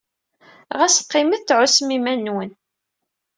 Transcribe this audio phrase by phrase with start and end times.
[0.77, 2.51] Ɣas qqimet tɛussem iman-nwen.